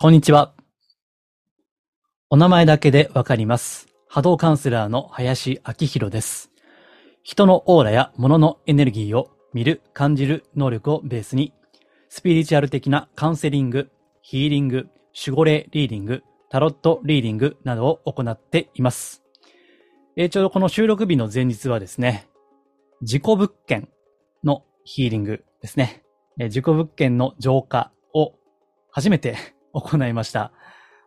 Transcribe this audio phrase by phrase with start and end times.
[0.00, 0.54] こんにちは。
[2.30, 3.88] お名前だけでわかります。
[4.06, 6.52] 波動カウンセラーの林明宏です。
[7.24, 11.52] 人のオーラや物のエネルギーを見る、感じる能力をベースに、
[12.10, 13.90] スピリチュアル的なカウンセリング、
[14.22, 14.88] ヒーリング、
[15.20, 19.24] 守護霊リーディング、タロットリーディングなどを行っています。
[20.16, 22.28] えーちょうどこの収録日の前日はですね、
[23.00, 23.88] 自己物件
[24.44, 26.04] のヒーリングですね。
[26.38, 28.34] えー自己物件の浄化を
[28.92, 30.52] 初めて行いました。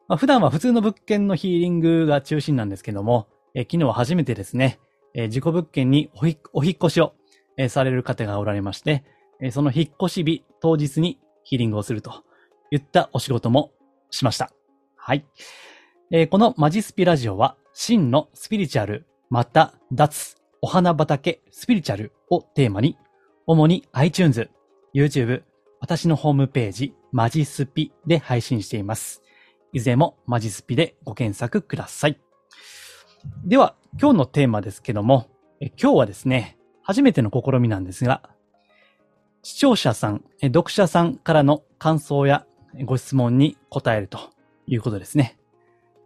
[0.07, 4.79] まあ、普段は普通の物件のヒーリングが中心なんですけども、え昨日は初めてですね、
[5.13, 7.13] え自己物件におお引っ越しを、
[7.57, 9.03] えされる方がおられまして、
[9.41, 12.23] えその引っ越し日当日にヒーリングをすると
[12.71, 13.71] いったお仕事も
[14.09, 14.51] しました。
[14.95, 15.25] はい。
[16.11, 22.97] えこのマジスピラジオは、真のスピリチュアル、また、脱、お花畑、スピリチュアルをテーマに、
[23.47, 24.49] 主に iTunes、
[24.93, 25.43] YouTube、
[25.81, 29.23] 私のホームページ、マジスピで配信しています。
[29.73, 32.19] いずれもマジスピでご検索ください。
[33.43, 38.29] では、今日のテーマですけども、今日はですね、初めての試みなんですが、
[39.41, 42.45] 視聴者さん、読者さんからの感想や
[42.85, 44.19] ご質問に答えると
[44.67, 45.39] いうことですね。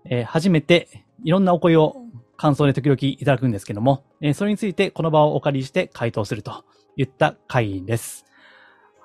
[0.06, 1.98] えー初めていろんなお声を
[2.38, 6.64] 感想で時々いただくんですけども、えーそれについてこの場をお借りして回答すると
[6.96, 8.26] いった回です。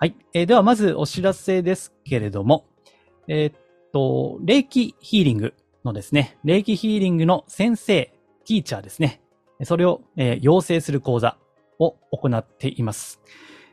[0.02, 0.16] はい。
[0.32, 2.64] えーではまずお知らせですけれども、
[3.28, 3.54] えーっ
[3.92, 8.10] と、霊気ヒーリングのですね、霊気ヒーリングの先生、
[8.46, 9.20] ティーチャーですね。
[9.64, 11.36] それを、えー養成する講座
[11.78, 13.20] を行っています。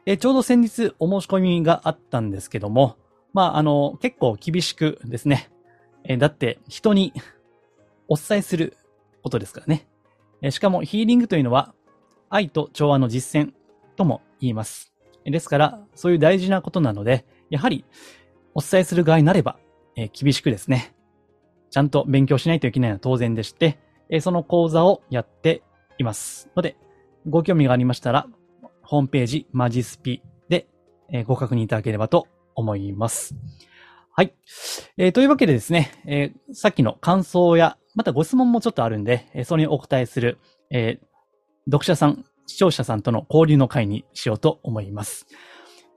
[0.06, 2.98] えーちょうど先日お申し込みがあったんですけども、
[3.34, 5.50] まあ、あの、結構厳しくですね、
[6.04, 7.14] えーだって人に
[8.10, 8.76] お伝えする
[9.24, 9.88] ことですからね。
[10.42, 11.74] えーしかもヒーリングというのは
[12.30, 13.54] 愛と調和の実践
[13.96, 14.92] とも言います。
[15.28, 17.86] えーですから、そういう大事なことなので、やはり
[18.56, 19.60] お伝えする側になれば、
[19.96, 20.96] えー厳しくですね、
[21.70, 23.78] ちゃんと勉強しないといけないのは当然でして、
[24.10, 25.62] えーその講座をやって
[25.98, 26.50] います。
[26.56, 26.78] ので、
[27.28, 28.28] ご興味がありましたら、
[28.82, 30.68] ホームページマジスピで、
[31.12, 33.36] えーご確認いただければと思います。
[34.16, 34.34] はい。
[34.98, 40.38] えーというわけでですね、えーさっきの感想や、またご質問もちょっとあるんで、えーそれにお答えする、
[40.72, 41.08] えー
[41.70, 45.28] 読者さん、視聴者さんとの交流の会にしようと思います。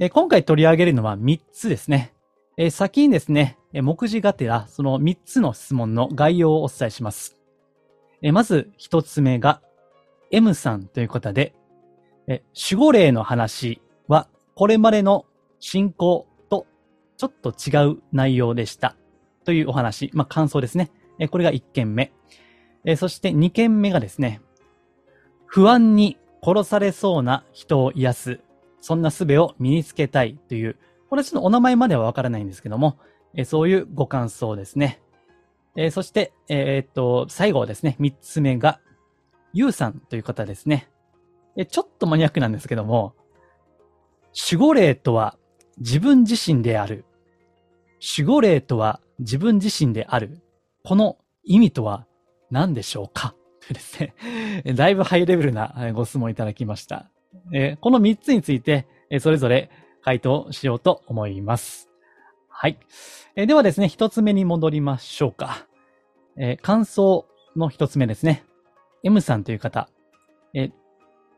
[0.01, 2.13] え今回取り上げるのは3つですね。
[2.57, 7.39] え先にですね、目次がてら、その3つの質問の概要をお伝えします。
[8.21, 9.63] えまず1つ目が、
[10.31, 11.55] M さんという方で、
[12.27, 15.27] え守護霊の話は、これまでの
[15.61, 16.67] 信仰と
[17.17, 18.97] ちょっと違う内容でした。
[19.45, 20.91] というお話、まあ、感想ですね。
[21.19, 22.13] えこれが1件目。
[22.85, 24.41] えそして2件目がですね、
[25.47, 28.41] 不安に殺されそうな人を癒す、
[28.81, 30.77] そんな術を身につけたいという、
[31.09, 32.99] これはちょっとお名前まではわからないんですけども、
[33.35, 35.01] えーそういうご感想ですね。
[35.77, 38.81] えーそして、えーっと、最後ですね、3つ目が、
[39.53, 40.89] ゆうさんという方ですね。
[41.57, 43.15] えーちょっとマニアックなんですけども、
[44.51, 45.37] 守護霊とは
[45.79, 47.05] 自分自身である。
[48.17, 50.41] 守護霊とは自分自身である。
[50.85, 52.07] この意味とは
[52.51, 53.35] 何でしょうか？
[53.75, 54.15] ですね、
[54.75, 57.11] だいぶハイレベルなご質問いただきました。
[57.53, 59.71] えーこの3つについて、えそれぞれ
[60.03, 61.91] 回答しようと思います。
[62.49, 62.79] はい。
[63.37, 65.67] えーではですね、1つ目に戻りましょうか。
[66.37, 67.27] えー感想
[67.57, 68.45] の1つ目ですね。
[69.03, 69.89] M さんという方。
[70.55, 70.73] えち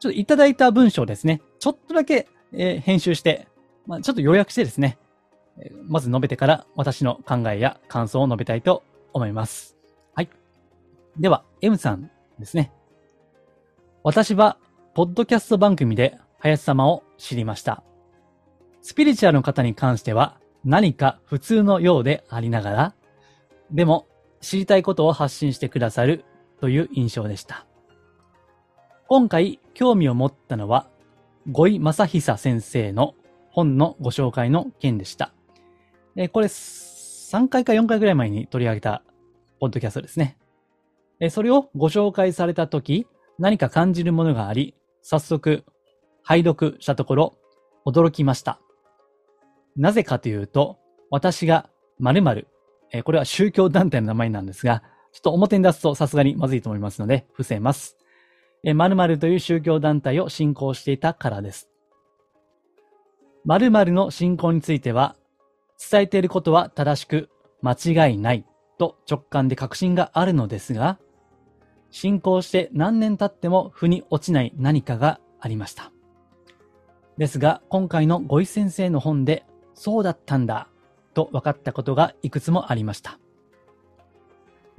[0.06, 1.41] ょっといただいた文章ですね。
[1.59, 3.47] ちょっとだけ、え編集して、
[3.87, 4.98] まあ、ちょっと要約してですね、
[5.84, 8.82] まず述べてから私の考えや感想を述べたいと
[9.12, 9.76] 思います。
[10.15, 10.28] はい。
[11.19, 12.72] では、M さんですね。
[14.03, 14.59] 私は、
[14.94, 17.82] ポッドキャスト番組で林様を知りました。
[18.82, 22.94] スピリチュアルの方に関しては何か普通のようでありながら、
[23.71, 24.06] でも
[24.41, 26.25] 知りたいことを発信してくださる
[26.60, 27.66] という印象でした。
[29.09, 30.88] 今回興味を持ったのは、
[31.50, 33.15] 五井正久先生の
[33.50, 35.32] 本のご紹介の件でした。
[36.16, 39.03] えこれ、3回か4回ぐらい前に取り上げた、
[39.60, 40.36] ポッドキャストですね。
[41.22, 43.07] えそれをご紹介されたとき、
[43.39, 45.63] 何か感じるものがあり、早速、
[46.24, 47.34] 拝読したところ、
[47.86, 48.59] 驚きました。
[49.77, 50.80] なぜかというと、
[51.10, 51.71] 私が
[52.01, 52.48] 〇〇、
[52.91, 54.83] えこれは宗教団体の名前なんですが、
[55.13, 57.97] ちょっと表に出すとさすがにまずいと思いますので、伏せます。
[58.65, 61.71] え〇〇という宗教団体を信仰していたからです。
[63.45, 65.15] 〇〇の信仰については、
[65.89, 67.28] 伝えていることは正しく
[67.63, 68.45] 間違いない
[68.77, 70.98] と直感で確信があるのですが、
[71.92, 75.92] 信仰して何年経っても腑に落ちない何かがありました。
[77.18, 79.44] ですが、今回の五井先生の本で、
[79.74, 80.68] そうだったんだ
[81.15, 83.18] と分かったことがいくつもありました。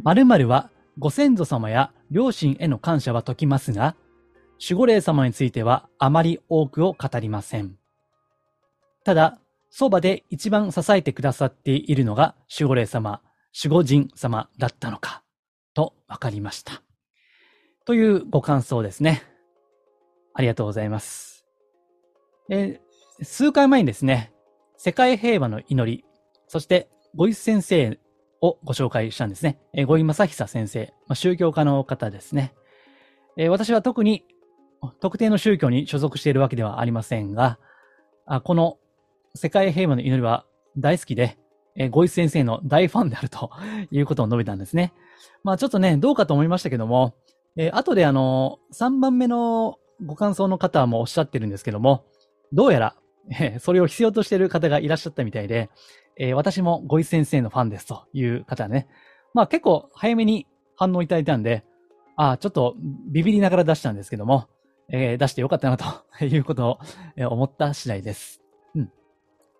[0.02, 3.96] 〇〇はご先祖様や両親への感謝は解きますが、
[4.62, 7.78] 守護霊様についてはあまり多くを語りません。
[9.04, 9.40] ただ、
[9.70, 13.22] そばで一番支えてくださっているのが守護霊様、
[13.64, 15.24] 守護神様だったのか、
[15.76, 16.82] と分かりました。
[17.86, 19.24] というご感想ですね。
[20.34, 21.46] ありがとうございます。
[22.50, 22.80] え、
[23.22, 24.32] 数回前にですね、
[24.78, 26.06] 世界平和の祈り、
[26.48, 28.00] そしてご一先生
[28.42, 29.60] をご紹介したんですね。
[29.74, 32.54] えー、ご井正久先生、まあ、宗教家の方ですね。
[33.38, 34.26] え、私は特に
[35.02, 37.60] 特定の宗教に所属しているわけではありませんが、
[38.26, 38.78] あこの
[39.36, 40.46] 世界平和の祈りは
[40.78, 41.38] 大好きで、
[41.76, 43.52] えー、ご一先生の大ファンであると
[43.92, 44.94] いうことを述べたんですね。
[45.44, 47.16] まあちょっとね、どうかと思いましたけども、
[47.56, 52.06] えー、後であの、3番目のご感想の方もおっしゃってるんですけども、
[52.52, 52.96] どうやら、
[53.32, 55.70] えー、それを必要としている方がいらっしゃったみたいで、
[56.18, 58.88] えー、私もご一先生のファンですという方ね。
[59.34, 61.64] まあ結構早めに反応いただいたんで、
[62.16, 62.76] ああ、ちょっと
[63.12, 64.48] ビビりながら出したんですけども、
[64.90, 65.86] えー、出してよかったなと
[66.26, 66.80] いうことを
[67.30, 68.42] 思った次第です。
[68.76, 68.92] うん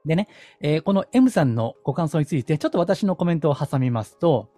[0.06, 0.28] でね、
[0.60, 4.50] えー、この M さんのご感想について、ちょっと私のコメントを挟みますと、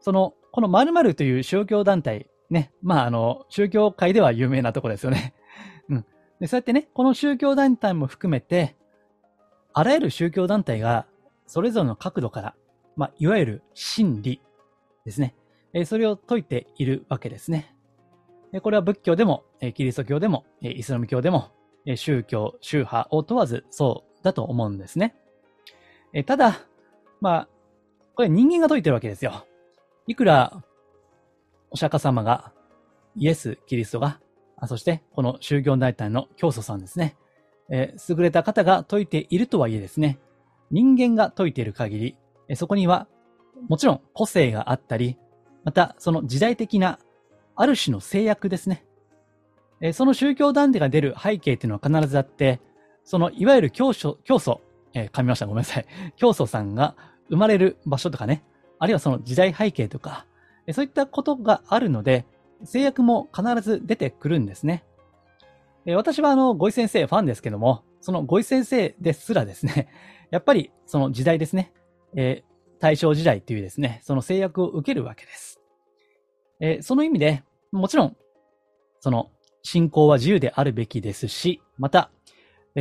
[0.00, 5.34] その、この〇〇という宗教団体、ね、まあ、あの、宗教界では有名なとこですよね。
[5.88, 6.06] うん。
[6.40, 8.76] で、そうやってね、この宗教団体も含めて、
[9.72, 11.06] あらゆる宗教団体が、
[11.46, 12.54] それぞれの角度から、
[12.96, 14.40] まあ、いわゆる真理
[15.04, 15.34] ですね。
[15.72, 17.74] え、それを説いているわけですね。
[18.62, 21.50] これは仏教でも、えキリスト教でも、えイスラム教でも、
[21.86, 25.16] え宗教、宗派を問わずそうだと思うんですね。
[26.12, 26.60] えただ、
[27.20, 27.48] まあ、
[28.14, 29.44] これ人間が解いてるわけですよ。
[30.06, 30.62] いくら、
[31.70, 32.52] お釈迦様が、
[33.16, 34.20] イエス・キリストが、
[34.66, 37.16] そしてこの宗教大体の教祖さんですね。
[37.70, 40.18] え優れた方が解いているとはいえですね、
[40.70, 42.16] 人間が解いている限り、
[42.48, 43.06] えそこには、
[43.68, 45.18] もちろん個性があったり、
[45.64, 46.98] またその時代的な
[47.56, 48.84] ある種の制約ですね。
[49.80, 52.60] えその宗教団体が出る背景っていうのは必ずあって、
[53.04, 54.60] その、いわゆる教祖、教祖、
[54.94, 55.46] えー、噛みました。
[55.46, 55.86] ごめんなさい。
[56.16, 56.96] 教祖さんが
[57.28, 58.44] 生まれる場所とかね、
[58.78, 60.26] あるいはその時代背景とか、
[60.72, 62.24] そういったことがあるので、
[62.64, 64.84] 制約も必ず出てくるんですね。
[65.86, 69.88] 私はあの、ごい先生ファンですけども、そのごい先生ですらですね、
[70.30, 71.72] やっぱりその時代ですね、
[72.14, 75.60] えー、大正時代っていうですね、その制約を受けるわけです。
[76.60, 78.16] えー、その意味で、もちろん、
[79.00, 79.30] その
[79.62, 82.10] 信仰は自由であるべきですし、また、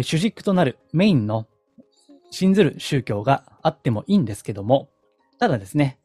[0.02, 1.48] 主軸となるメインの
[2.32, 4.90] 信ずる宗教があってもいいんですけども、
[5.40, 6.00] ただですね、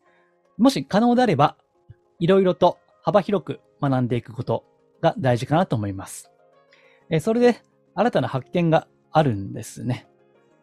[0.58, 1.56] もし可能であれば、
[2.19, 4.65] いろいろと幅広く学んでいくこと
[5.00, 6.31] が大事かなと思います。
[7.11, 7.62] えそれで
[7.94, 10.06] 新たな発見があるんですね。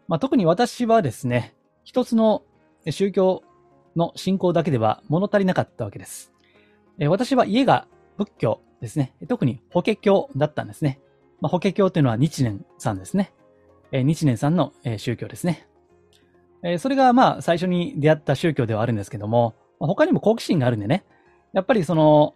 [0.08, 2.44] まあ、特に私はですね、一つの
[2.90, 3.44] 宗教
[3.96, 6.32] の信仰だけでは物足りなかったわけです。
[7.00, 7.88] え私は家が
[8.18, 9.14] 仏教ですね。
[9.28, 11.00] 特に法華経だったんですね。
[11.42, 13.34] まあ、法華経というのは日蓮さんですね。
[13.92, 15.68] え、日蓮さんの、え、宗教ですね。
[16.64, 21.06] え、それがまあ最初に出会った宗教ではあるんですけども、ま、他にも好奇心があるんでね、
[21.56, 22.36] やっぱりその、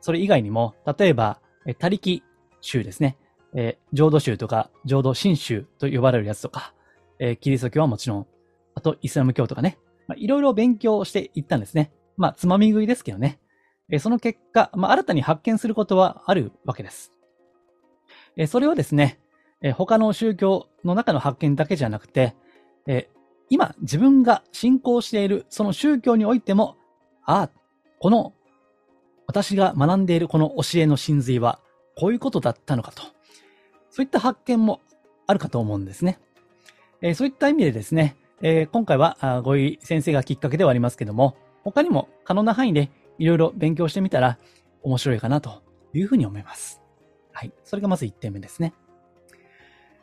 [0.00, 2.22] それ以外にも、例えば、え、他力
[2.62, 3.18] 宗ですね。
[3.54, 6.72] えー、浄土宗とか、浄土真宗と呼ばれるやつとか、
[7.18, 8.26] えー、キリスト教はもちろん、
[8.74, 11.92] あとイスラム教とかね、まあ、いろいろ勉強していったんですね。
[12.16, 13.38] まあ、つまみ食いですけどね。
[13.90, 17.12] えー、その結果、まあ、新たに発見することはあるわけです。
[18.36, 19.20] えそれはですね、
[19.60, 22.34] え他の宗教の中の発見だけじゃなくて、
[22.86, 23.10] え
[23.50, 26.76] 今自分が信仰しているその宗教においても、
[27.24, 27.50] ああ、
[28.02, 28.32] この
[29.28, 31.60] 私が学んでいるこの教えの真髄は
[31.96, 33.02] こういうことだったのかと。
[33.90, 34.80] そういった発見も
[35.28, 36.18] あるかと思うんですね。
[37.00, 44.36] えそういった意味でですね、え今回はごい先生がきっかけではありますけども、他にも可能な範囲でいろいろ勉強してみたら
[44.82, 45.62] 面白いかなと
[45.94, 46.82] いうふうに思います。
[47.30, 47.52] はい。
[47.62, 48.74] それがまず1点目ですね。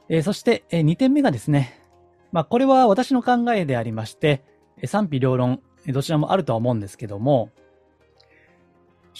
[0.07, 1.83] えー、そして、え、2点目がですね、
[2.31, 4.45] まあ、これは私の考えでありまして、
[4.85, 7.49] 賛否両論、どちらもあるとは思うんですけども、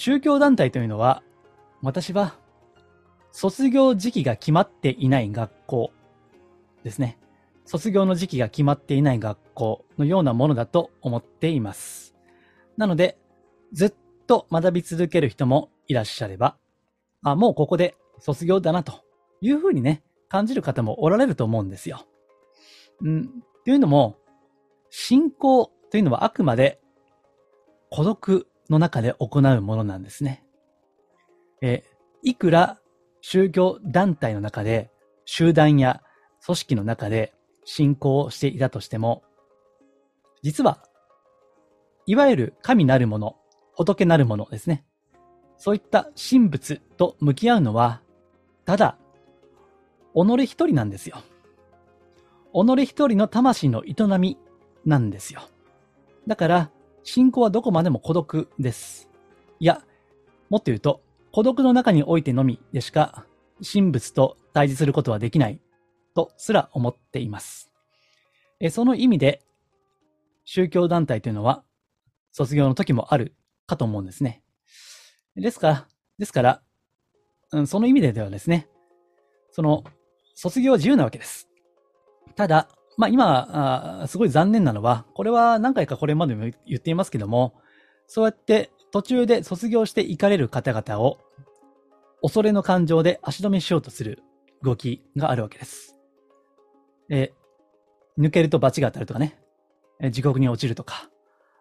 [0.02, 1.24] 宗教団体というのは、
[1.82, 2.38] 私は、
[3.34, 5.92] 卒業時期が決まっていない学校
[6.86, 7.18] ですね。
[7.66, 12.16] 卒業の時期が決まっていない学校のようなものだと思っています。
[12.78, 13.18] なので、
[13.74, 13.94] ずっ
[14.26, 16.56] と学び続ける人もいらっしゃれば、
[17.22, 19.04] あ、もうここで卒業だなと
[19.42, 22.06] いうふうにね、感じる方もおられると思うんですよ。
[23.02, 23.44] うん。
[23.66, 24.16] というのも、
[24.90, 26.80] 信仰というのはあくまで
[27.90, 30.44] 孤独の中で行うものなんですね。
[31.62, 31.84] え、
[32.24, 32.80] いくら
[33.22, 34.92] 宗教団体の中で、
[35.26, 36.02] 集団や
[36.46, 37.34] 組織の中で
[37.66, 39.24] 信仰をしていたとしても、
[40.42, 40.84] 実は、
[42.06, 43.36] いわゆる神なるもの、
[43.74, 44.86] 仏なるものですね。
[45.58, 48.02] そういった神仏と向き合うのは、
[48.66, 48.98] ただ、
[50.16, 51.18] 己一人なんですよ。
[52.54, 54.38] 己一人の魂の営み
[54.86, 55.42] なんですよ。
[56.28, 56.72] だから、
[57.04, 59.10] 信仰はどこまでも孤独です。
[59.60, 59.82] いや、
[60.50, 61.02] もっと言うと、
[61.32, 63.26] 孤独の中においてのみでしか、
[63.62, 65.60] 神仏と対峙することはできない、
[66.16, 67.72] とすら思っています。
[68.60, 69.42] えその意味で、
[70.44, 71.64] 宗教団体というのは、
[72.32, 73.36] 卒業の時もある
[73.68, 74.44] かと思うんですね。
[75.36, 75.88] ですから、
[76.18, 76.62] ですから、
[77.52, 78.68] うん、その意味でではですね、
[79.52, 79.84] その、
[80.36, 81.50] 卒業は自由なわけです。
[82.36, 87.54] ただ、まあ今あ、すごい残念なのは、これは何回かこれまでも言っていますけども、
[88.08, 91.18] そうやって途中で卒業して行かれる方々を、
[92.22, 94.22] 恐れの感情で足止めしようとする
[94.64, 95.96] 動きがあるわけです。
[97.10, 97.32] え
[98.20, 99.40] 抜けると罰が当たるとかね、
[100.12, 101.10] 地獄に落ちるとか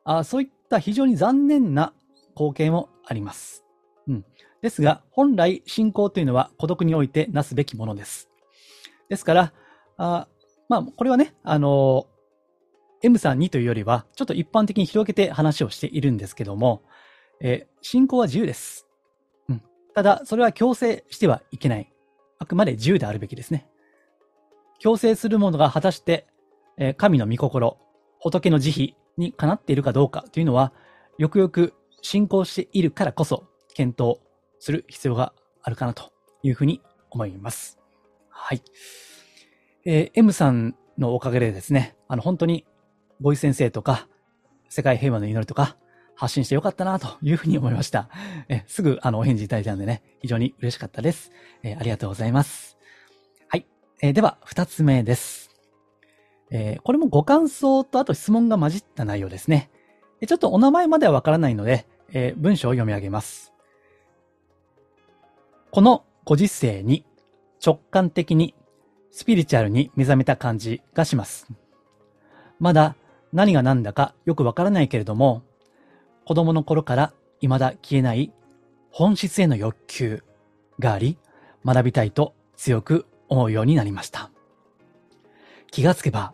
[0.02, 1.92] あ、そういった非常に残念な
[2.35, 3.64] 光景もあります。
[4.09, 4.25] うん。
[4.61, 8.28] ですが、本来信仰というのは孤独においてなすべきものです。
[9.09, 9.52] ですから、
[9.99, 10.26] あ
[10.68, 12.06] まあ、これはね、あの、
[13.02, 16.82] M さんにというよりは、ちょっと一般的に広げて話をしているんですけども、
[17.40, 18.87] えー、信仰は自由です。
[19.48, 19.62] うん。
[19.94, 21.92] ただ、それは強制してはいけない。
[22.38, 23.68] あくまで自由であるべきですね。
[24.78, 26.26] 強制するものが果たして、
[26.76, 27.78] えー、神の御心、
[28.20, 30.72] 仏の慈悲にかなっているかどうかというのは、
[31.18, 33.44] よくよく信仰しているからこそ、
[33.75, 34.18] 検討
[34.58, 35.32] する必要が
[35.62, 37.78] あるかなというふうに思います。
[38.28, 38.62] はい。
[39.90, 42.66] えー、M さんのおかげでですね、あの、本当に、
[43.21, 44.07] ボイ先生とか、
[44.68, 45.78] 世界平和の祈りとか、
[46.14, 48.11] 発信してよかったなというふうに思いました。
[48.50, 51.33] えすぐ、あの、お返事いただいたのでね、非常に嬉しかったです。
[51.62, 52.76] えー、ありがとうございます。
[53.49, 53.66] はい。
[54.02, 55.57] えー、では、二つ目です。
[56.50, 59.71] えー、これもご感想とあと質問が混じった内容ですね。
[60.26, 63.54] ちょっとお名前まではわからないので、え文章を読み上げます。
[65.71, 67.07] このご時世に
[67.64, 68.54] 直感的に
[69.11, 71.47] スピリチュアルに目覚めた感じがします。
[72.61, 72.97] まだ
[73.33, 75.43] 何が何だかよくわからないけれども、
[76.25, 78.33] 子供の頃から未だ消えない
[78.91, 80.23] 本質への欲求
[80.79, 81.19] があり、
[81.65, 84.31] 学びたいと強く思うようになりました。
[85.71, 86.33] 気がつけば、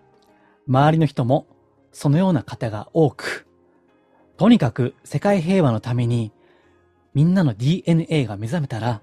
[0.67, 1.47] 周りの人も
[1.93, 3.47] そのような方が多く、
[4.37, 6.33] とにかく世界平和のために
[7.15, 9.01] みんなの DNA が目覚めたら、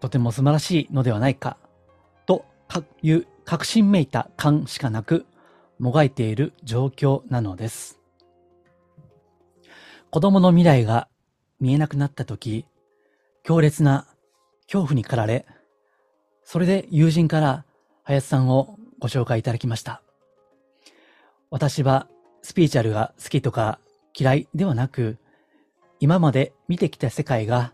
[0.00, 1.56] とても素晴らしいのではないか
[2.80, 5.26] という確信めいた感しかなく、
[5.78, 7.98] もがいている状況なのです。
[10.10, 11.08] 子供の未来が
[11.60, 12.66] 見えなくなった時、
[13.42, 14.06] 強烈な
[14.66, 15.46] 恐怖に駆られ、
[16.44, 17.64] それで友人から
[18.04, 20.02] 林さんをご紹介いただきました。
[21.50, 22.08] 私は
[22.42, 23.78] スピーチャルが好きとか
[24.16, 25.18] 嫌いではなく、
[26.00, 27.72] 今まで見てきた世界が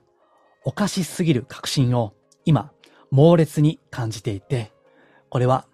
[0.64, 2.14] おかしすぎる確信を
[2.44, 2.72] 今
[3.10, 4.72] 猛烈に感じていて、
[5.30, 5.66] これは、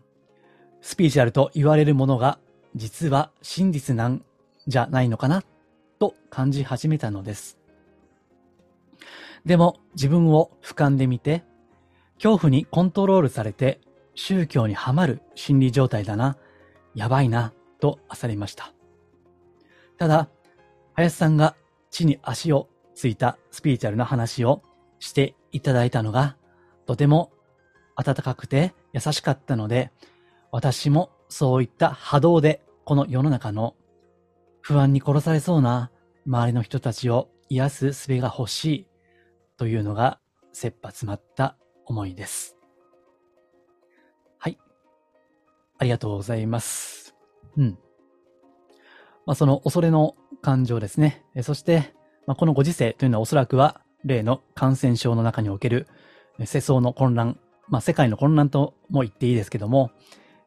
[0.80, 2.38] スピーチュアルと言われるものが
[2.74, 4.22] 実は真実なん
[4.66, 5.42] じゃないのかな
[5.98, 7.58] と感じ始めたのです。
[9.44, 11.44] でも自分を俯瞰で見て、
[12.16, 13.80] 恐怖にコントロールされて
[14.14, 16.36] 宗教にはまる心理状態だな、
[16.94, 18.72] やばいな、と焦りました。
[19.98, 20.28] ただ、
[20.94, 21.56] 林さんが
[21.90, 24.62] 地に足をついたスピリチュアルな話を
[24.98, 26.36] していただいたのが、
[26.86, 27.32] とても
[27.96, 29.90] 温かくて優しかったので、
[30.52, 33.74] 私もそういった波動でこの世の中の
[34.60, 35.90] 不安に殺されそうな
[36.26, 38.86] 周りの人たちを癒す術が欲しい
[39.58, 40.20] というのが
[40.52, 42.56] 切羽詰まった思いです。
[44.38, 44.58] はい。
[45.78, 47.16] ありがとうございます。
[47.56, 47.78] うん。
[49.26, 51.24] まあ、その恐れの感情ですね。
[51.42, 51.94] そして、
[52.26, 55.88] まあ、このご時世というのはおそらくは例の感染症の中における
[56.44, 59.90] 世相の混乱まあ、世界の混乱とも言っていいですけども、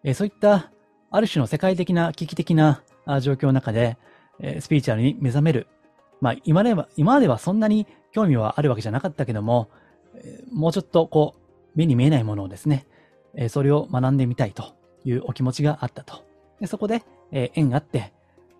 [0.03, 0.71] え、そういった
[1.09, 2.83] ある種の世界的な危機的な
[3.21, 3.97] 状況の中で、
[4.39, 5.67] え、スピーチュアルに目覚める。
[6.21, 9.69] まあ、今では、今まではそんなに興味はあるわけじゃなかったけども、
[10.15, 11.41] え、もうちょっとこう、
[11.75, 12.87] 目に見えないものをですね、
[13.35, 16.25] え、それを学んでみたいというお気持ちがあったと。
[16.59, 18.13] でそこで、え、縁があって、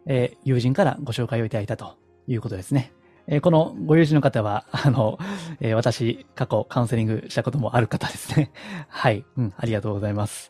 [0.05, 1.97] え、友人からご紹介をいただいたと
[2.27, 2.91] いうことですね。
[3.29, 5.19] えー、このご友人の方は、 あの、
[5.59, 8.51] えー、私、過去カウンセリングしたこともある方ですね。
[8.87, 9.25] はい。
[9.35, 10.49] うん、ありがとうございます。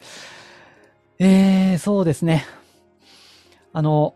[1.19, 2.45] えー、そうですね。
[3.73, 4.15] あの、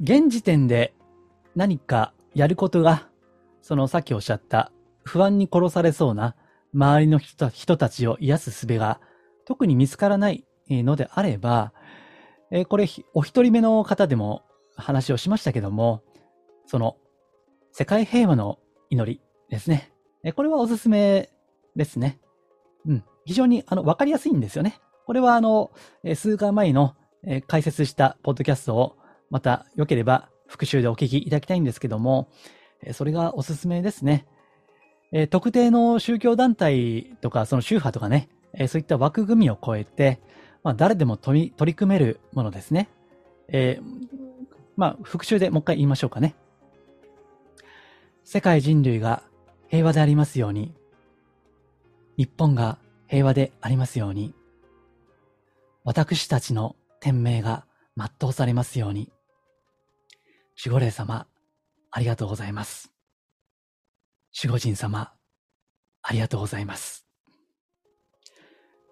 [0.00, 0.92] 現時点で
[1.54, 3.08] 何かやることが、
[3.60, 4.72] そのさっきおっしゃった
[5.04, 6.34] 不安に殺されそうな
[6.74, 9.00] 周りの人たちを癒す術が
[9.44, 11.72] 特に見つからないのであれば、
[12.50, 14.42] えー、これ、お一人目の方でも
[14.74, 16.02] 話をしましたけども、
[16.66, 16.96] その、
[17.72, 18.58] 世界平和の
[18.90, 19.90] 祈りですね。
[20.36, 21.30] これはおすすめ
[21.74, 22.20] ですね。
[22.86, 23.04] うん。
[23.24, 24.78] 非常に、あの、わかりやすいんですよね。
[25.06, 25.72] これは、あの、
[26.14, 26.94] 数回前の、
[27.46, 28.96] 解説したポッドキャストを、
[29.30, 32.28] また、良ければ復習でお聞きいただきたいんですけども、
[32.92, 34.26] それがおすすめですね。
[35.30, 38.28] 特定の宗教団体とか、その宗派とかね、
[38.68, 40.20] そういった枠組みを超えて、
[40.62, 42.90] まあ、誰でも取り取り組めるものですね。
[43.48, 43.84] えー、
[44.76, 46.34] まあ、復習でもう一回言いましょうかね。
[48.32, 49.22] 世界人類が
[49.68, 50.72] 平和でありますように、
[52.16, 54.32] 日本が平和でありますように、
[55.84, 59.12] 私たちの天命が全うされますように、
[60.64, 61.26] 守護霊様、
[61.90, 62.90] ありがとうございます。
[64.42, 65.12] 守護神様、
[66.00, 67.06] ありがとうございます。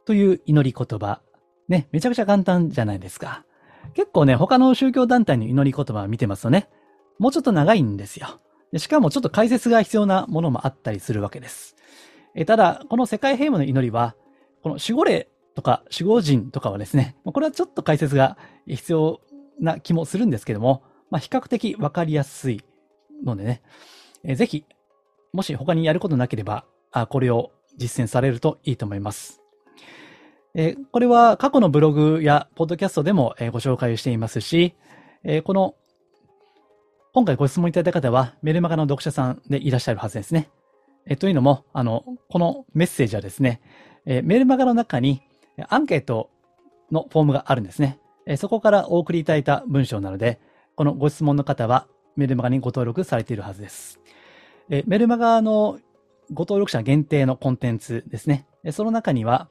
[0.04, 1.22] という祈り言葉。
[1.66, 3.46] ね、めちゃくちゃ簡単じゃないですか。
[3.94, 6.68] 結構ね、他の宗教団体の祈り言葉を見てますとね、
[7.18, 8.38] もうちょっと長いんですよ。
[8.78, 11.76] しかもちょっと解説が必要なものもあったりするわけです。
[12.34, 14.14] えただ、この世界平和の祈りは、
[14.62, 19.20] この守護霊とか守護神とかはですね、これはちょっと解説が必要
[19.58, 22.62] な気もするんですけども、まあ、比較的わかりやすい
[23.24, 23.62] のでね、
[24.22, 24.64] えぜひ、
[25.32, 29.40] もし他にやることなければ、あこれを実践されるといいと思います。
[30.54, 34.74] えこれは過去のブログやポッドキャストでも、えご紹介していますし、
[35.24, 35.74] えこの、
[37.12, 40.48] 今回ご質問いただいた方はメルマガの読者さんでいらっしゃるはずですね。
[41.06, 43.60] えというのも、あの、このメッセージはですね、
[44.06, 45.20] えメルマガの中に
[45.68, 46.30] アンケート
[46.92, 47.98] のフォームがあるんですね。
[48.26, 50.38] えそこからお送りいただいた文章なので、
[50.76, 53.98] このご質問の方はメルマガにご登録されているはずです。
[54.68, 55.80] えメルマガの
[56.32, 58.46] ご登録者限定のコンテンツですね。
[58.70, 59.48] その中には、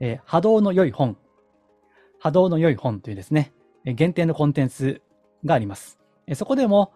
[0.00, 1.18] え波動の良い本、
[2.18, 3.52] 波動の良い本というですね、
[3.84, 5.02] 限定のコンテンツ
[5.44, 5.98] があります。
[6.34, 6.92] そこでも、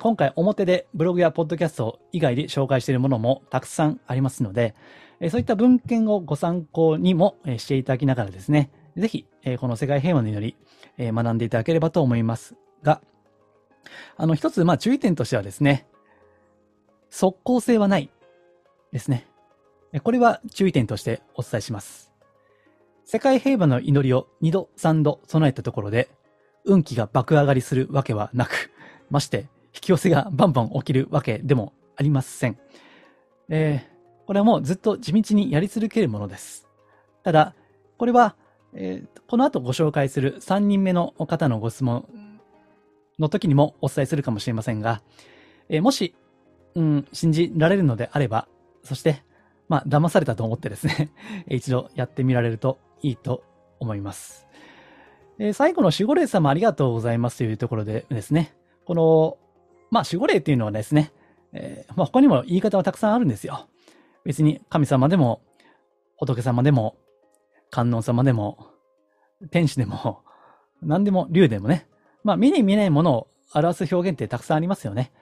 [0.00, 4.74] 今回表でブログやポッドキャスト以外で紹介しているものもたくさんありますので、
[5.30, 9.26] そういった文献をご参考にもしていただきながらですね、ぜひ、
[9.58, 10.56] この世界平和の祈
[10.98, 13.00] り、学んでいただければと思いますが、
[14.16, 15.86] あの、一つ、まあ、注意点としてはですね、
[17.10, 18.10] 即効性はない
[18.92, 19.26] ですね。
[20.02, 22.10] これは注意点としてお伝えします。
[23.04, 26.10] 世界平和の祈りを2度3度備えたところで、
[26.64, 28.70] 運気が爆上がりするわけはなく、
[29.12, 32.58] まして、引き寄せがバンバン起きるわけでもありません。
[33.50, 36.66] えー、これはもうずっと地道にやり続けるものです。
[37.22, 37.54] ただ、
[37.98, 38.36] これは、
[38.72, 42.06] えー、この後ご紹介する3人目の方のご質問
[43.18, 45.02] の時にもお伝えするかもしれませんが、
[45.68, 46.14] えー、もし、
[46.74, 48.48] うん、信じられるのであれば、
[48.82, 49.22] そして、
[49.68, 51.10] まあ、騙されたと思ってですね
[51.48, 53.44] 一度やってみられるといいと
[53.78, 54.48] 思います。
[55.38, 59.38] え最後の守護霊様ありがとうございますというところでですね、この、
[59.90, 61.12] まあ守護霊っていうのはですね、
[61.52, 63.68] えー、まあ他にも言い方はたくさんあるんですよ。
[64.24, 65.42] 別に神様でも、
[66.16, 66.96] 仏様でも、
[67.70, 68.68] 観音様でも、
[69.50, 70.22] 天使でも、
[70.82, 71.86] 何でも竜でもね、
[72.24, 75.12] まあ目に見えないものを表す表現ってたくさんありますよね。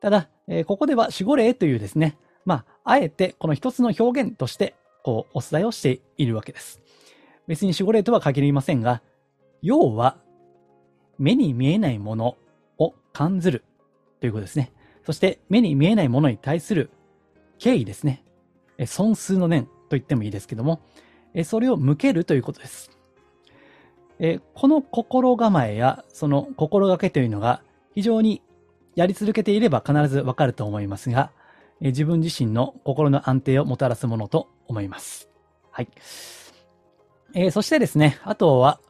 [0.00, 6.80] ただ、えー、ここでは守護霊というですね、まあ、あえてこの一つの表現として、こう、お伝えをしているわけです。
[7.46, 9.02] 別に守護霊とは限りませんが、
[9.62, 10.18] 要は、
[11.18, 12.36] 目に見えないもの
[13.14, 13.64] 感ずる
[14.20, 14.72] ということですね。
[15.06, 16.90] そして目に見えないものに対する
[17.58, 18.24] 敬意ですね。
[18.86, 20.82] 損数の念と言ってもいいですけども、
[21.44, 22.90] それを向けるということです。
[24.54, 27.62] この心構えやその心がけというのが
[27.94, 28.42] 非常に
[28.94, 31.30] やり続けていれば必ずわかると思いますが、
[31.80, 35.28] 自分自身の心の安定をもたらすものと思います。
[35.70, 35.88] はい。
[37.34, 38.80] えー、そしてですね、あとは、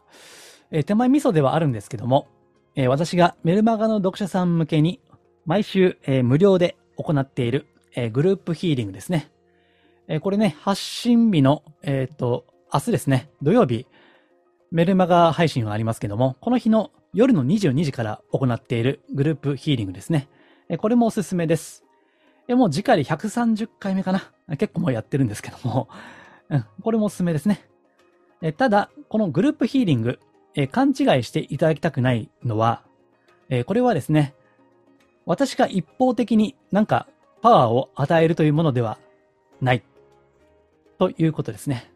[0.71, 2.29] えー、手前味噌ではあるんですけども、
[2.77, 5.01] えー、私がメルマガの読者さん向けに
[5.47, 9.31] 毎週、え無料で行っている、えグループヒーリングですね。
[10.09, 13.87] えこれね、発信日の、えっ、と、明日ですね、土曜日、
[14.71, 20.29] メルマガ配信はありますけども、この日の夜の22時から行っているグループヒーリングですね。
[20.69, 21.85] えこれもおすすめです。
[22.49, 24.33] えもう次回で130回目かな。
[24.57, 25.89] 結構もうやってるんですけども、
[26.51, 27.69] うん、これもおすすめですね。
[28.43, 30.19] えただ、このグループヒーリング、
[30.55, 32.83] え勘違いしていただきたくないのは、
[33.49, 34.35] えこれはですね、
[35.27, 37.09] 私が一方的になんか
[37.43, 38.99] パワーを与えるというものでは
[39.61, 39.83] ない。
[40.99, 41.91] ということですね。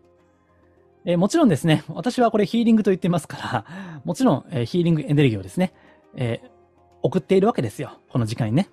[1.04, 3.64] えもちろんですね、私はこれヒーリングと言ってますから、
[4.04, 5.72] もちろん、えヒーリングエネルギーをですね、
[6.14, 6.48] えー、
[7.02, 7.92] 送っているわけですよ。
[8.10, 8.68] この時間にね。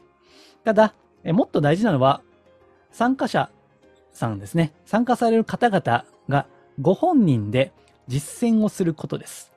[0.64, 2.22] ただ、えもっと大事なのは、
[2.92, 3.52] 参加者
[4.12, 4.74] さんですね。
[4.86, 6.48] 参加される方々が
[6.82, 7.72] ご本人で
[8.08, 9.55] 実践をすることです。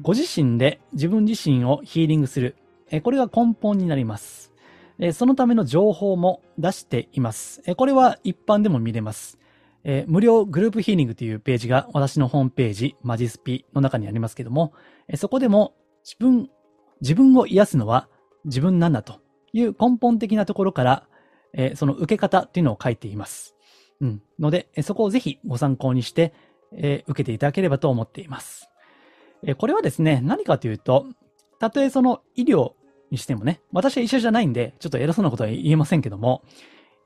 [0.00, 2.56] ご自身で自分自身をヒーリングする。
[3.02, 4.52] これが根本になります。
[5.12, 7.62] そのための情報も出しています。
[7.74, 9.38] これは一般でも見れます。
[10.06, 14.72] 無料グループヒーリングというページが私のホームページ、マジスピの中にありますけども、
[15.16, 16.50] そこでも自分、
[17.00, 18.08] 自分を癒すのは
[18.44, 19.20] 自分なんだと
[19.52, 21.08] いう根本的なところから、
[21.74, 23.54] その受け方っていうのを書いています。
[24.00, 24.22] うん。
[24.38, 26.34] ので、そこをぜひご参考にして、
[26.72, 28.68] 受けていただければと思っています。
[29.44, 31.06] えこれはですね、何かというと、
[31.58, 32.72] たとえその医療
[33.10, 36.42] にしてもね、私は医者じゃないんで、ちょっと偉そうなことは言えませんけども、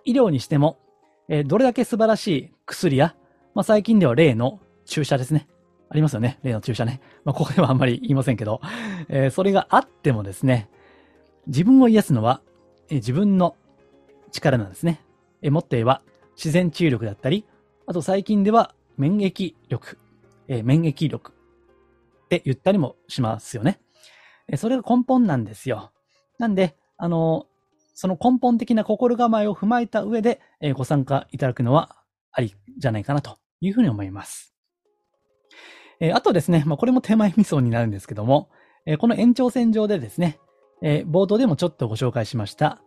[0.05, 0.79] 医療にしても、
[1.29, 3.15] えどれだけ素晴らしい薬や、
[3.55, 5.49] まあ、最近では例の注射ですね。
[5.89, 6.39] ありますよね。
[6.43, 7.01] 例の注射ね。
[7.25, 8.61] まあ、ここではあんまり言いませんけど、
[9.09, 10.69] えー、それがあってもですね、
[11.47, 12.43] 自分を癒すのは、
[12.89, 13.57] えー、自分の
[14.31, 15.05] 力なんですね。
[15.43, 16.03] えー、もっと言えば、
[16.37, 17.45] 自然治癒力だったり、
[17.87, 19.99] あと最近では免疫力、
[20.47, 21.33] え、免疫力
[22.31, 23.81] って言ったりもしますよね。
[24.57, 25.91] それが根本なんですよ。
[26.39, 27.47] なんで、あの
[27.95, 31.97] その根本的な心構えを踏まえた上で、え、ご参加いただくのは
[32.33, 34.55] ありじゃないかなというふうに思います。
[36.01, 38.49] え、あとですね、まあ、これも手前味噌になるんですけども、
[38.87, 40.39] え、この延長線上でですね、
[40.83, 42.81] え冒頭でもちょっとご紹介しました、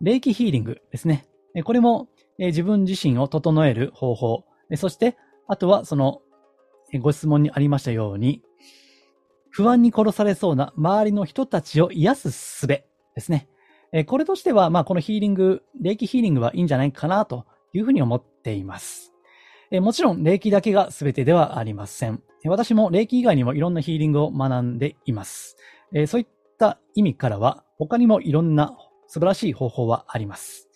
[0.00, 1.26] 霊気ヒーリングですね。
[1.56, 2.08] えこれも、
[2.38, 5.16] え自分自身を整える方法、えそして、
[5.48, 6.20] あとはその、
[6.92, 8.42] えご質問にありましたように、
[9.50, 12.84] 不安に殺されそうな周りの人たちを癒す術で
[13.18, 13.48] すね。
[13.92, 19.12] えこれとしては、まあ、このヒーリング、霊気ヒーリングはいいんじゃないかなというふうに思っています。
[19.72, 22.22] えもちろん、霊気だけが全てではありません。
[22.44, 25.56] 私も霊気以外にもいろんなヒーリングを学んでいます。
[25.92, 26.26] えそういっ
[26.58, 28.76] た意味からは、他にもいろんな
[29.08, 30.68] 素晴らしい方法はあります。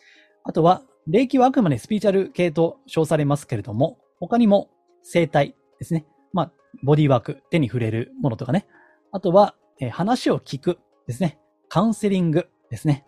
[0.43, 4.71] あとは、霊気はあくまでスピーチャル系と称されますけれども、他にも
[5.03, 6.07] 生体ですね。
[6.33, 8.67] まあ、ボディワーク、手に触れるものとかね。
[9.13, 11.39] あとは、え話を聞くですね。
[11.69, 13.05] カウンセリングですね。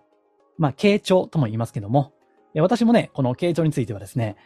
[0.59, 2.13] まあ、傾聴とも言いますけども
[2.55, 4.37] え、私もね、この傾聴についてはですね、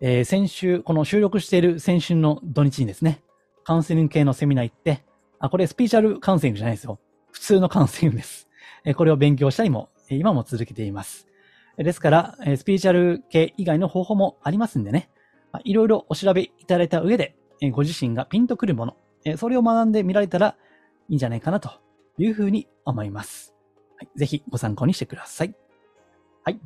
[0.00, 3.22] えー、先週、この収録している先週の土日にですね、
[3.64, 5.04] カウンセリング系のセミナー行って、
[5.38, 6.98] あ、これスピーチャルカウンセリングじゃないですよ。
[7.30, 8.48] 普通のカウンセリングです。
[8.84, 11.28] えー、これを勉強したりもえ、今も続けています。
[11.76, 15.10] ですからえ、スピーチャル系以外の方法もありますんでね、
[15.64, 17.36] いろいろお調べいただいた上で、
[17.72, 18.96] ご自身がピンとくるもの、
[19.36, 20.56] それを学んでみられたら
[21.08, 21.70] いいんじゃないかなと
[22.18, 23.54] いうふうに思います。
[23.96, 25.54] はい、ぜひご参考にしてください。
[26.44, 26.60] はい。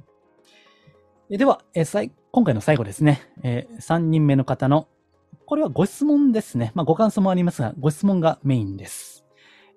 [1.31, 1.85] えでは、え
[2.31, 4.89] 今回の最後ですね、え、3人目の方の、
[5.47, 6.73] これはご質問ですね。
[6.75, 9.25] まあ、ご感想もありますが、ご質問がメインです。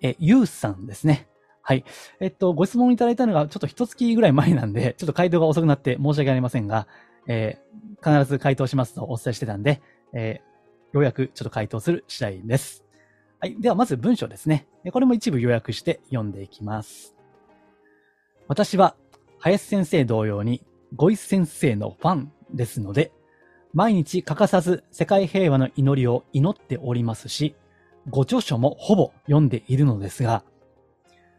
[0.02, 1.28] えゆうさんですね。
[1.68, 1.84] はい。
[2.20, 6.88] えっと、ご質問いただいたのがちょっと一月ぐらい前なんで、 ちょっと回答が遅くなって申し訳ありませんが、
[7.28, 9.82] えー、必ず回答しますとお伝えしてたんで、
[10.14, 10.55] えー、
[10.96, 12.86] ようやくちょっと回答する次第です。
[13.42, 13.60] はい。
[13.60, 14.66] では、まず文章ですね。
[14.94, 17.18] これも一部予約して読んでいきます。
[18.48, 18.96] 私は、
[19.38, 20.64] 林先生同様に、
[20.96, 23.12] ゴイス先生のファンですので、
[23.74, 27.56] 毎日欠かさず世界平和の祈りを祈っておりますし、
[28.10, 30.46] ご著書もほぼ読んでいるのですが、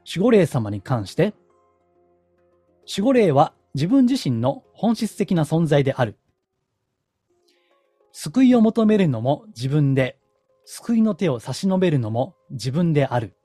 [0.07, 1.33] 守護霊様に関して、
[2.87, 6.19] 守護霊は自分自身の本質的な存在である。
[8.19, 10.19] 救いを求めるのも自分で、
[10.65, 13.37] 救いの手を差し伸べるのも自分である。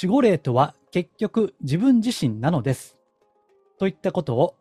[0.00, 2.96] 守護霊とは結局自分自身なのです。
[3.76, 4.54] といったことを、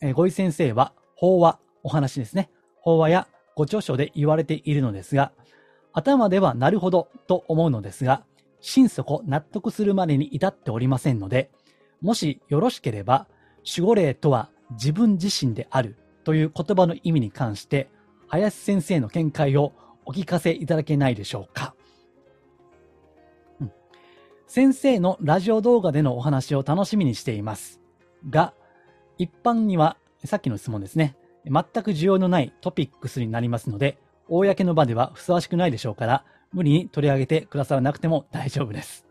[0.00, 2.48] えー、ごい先生は法話、お話ですね。
[2.80, 5.30] 法話やご著書で言われているのですが、
[5.92, 8.24] 頭ではなるほどと思うのですが、
[8.60, 11.50] 心底納得するまでに至っておりませんので、
[12.00, 13.28] もしよろしければ、
[13.70, 17.88] 守護霊とは自分自身であるという言葉の意味に関して、
[18.28, 19.72] 林先生の見解を
[20.04, 21.74] お聞かせいただけないでしょうか。
[23.60, 23.72] うん、
[24.46, 27.80] 先生のラジオ動画でのお話を楽しみにしています。
[28.28, 28.54] が、
[29.18, 39.04] 一般には、さっきの質問ですね、全く需要のないトピックスになりますので、公の場ではふさわしくないでしょうから、無理に取り上げてくださらなくても大丈夫です。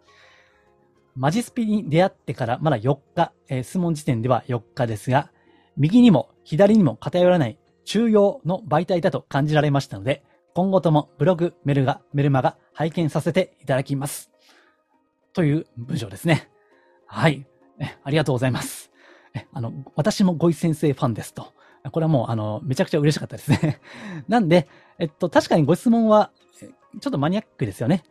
[1.16, 5.30] マジスピに出会ってからまだ4日、えー、質問時点では4日ですが、
[5.78, 14.32] 右にも左にも偏らない中庸の媒体だと感じられましたので、今後ともブログ、メルガ、メルマが拝見させていただきます。
[15.34, 16.50] という文章ですね。
[17.08, 17.48] はい。
[18.04, 18.92] ありがとうございます。
[19.52, 21.54] あの、私もゴイ先生ファンですと。
[21.92, 23.82] これはもう、あの、めちゃくちゃ嬉しかったですね。
[24.30, 24.68] なんで、
[25.00, 26.32] えっと、確かにご質問は、
[27.02, 28.04] ちょっとマニアックですよね。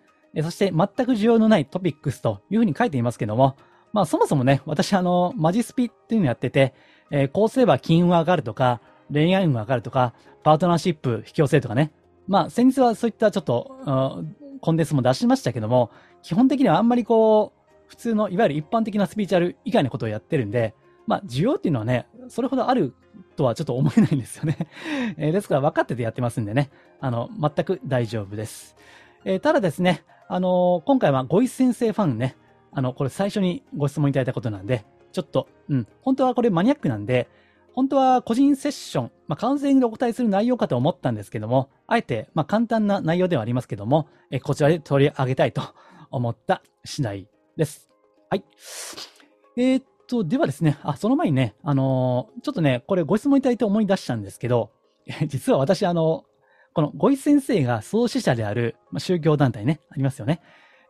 [0.42, 3.56] そして全く需要のないトピックスというふうに書いていますけども、
[3.92, 6.74] まあそもそもね、私あの、マジスピっていうのをやってて、
[7.12, 8.80] えー、こうすれば金運が上がるとか、
[9.12, 11.92] 恋愛運が上がるとか、パートナーシップ引き寄せとかね。
[12.26, 14.24] まあ先日はそういったちょっと、
[14.60, 15.90] コンテンツも出しましたけども、
[16.22, 20.74] 基本的にはあんまりこう、普通のいわゆる一般的なスピーチャル以外のことをやってるんで、
[21.06, 22.94] まあ、需要っていうのはね、それほどある
[23.36, 24.56] とはちょっと思えないんですよね。
[25.18, 26.70] え、ですから分かっててやってますんでね、
[27.00, 28.76] あの、全く大丈夫です。
[29.24, 32.36] えー、ただですね、あのー、今回はご一先生ファンね、
[32.72, 37.28] あの、これ最初にご質問いただいたことなんで、ちょっと、うん、本当はこれマニアックなんで、
[37.74, 45.62] 本当は個人セッション、まあ、カウンセリングでお答えする内容かと思ったんですけども、あえて、まあ、簡単な内容ではありますけども、えこちらで取り上げたいと
[46.10, 47.88] 思った次第です。
[48.28, 48.44] はい。
[49.56, 54.70] えー、っと、ではですね、あ、その前にね、あのー、ちょっとね、これご質問いただいて思い出したんですけど、
[55.26, 56.24] 実は私、あの、
[56.74, 60.40] このご一先生が創始者である、まあ、宗教団体ね、ありますよね。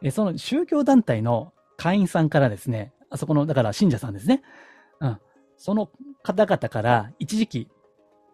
[0.02, 4.42] えその宗教団体の会員さんからですね、あそこの、だから信者さんですね。
[5.01, 5.18] うん。
[5.57, 5.90] その
[6.22, 7.68] 方々から一時期、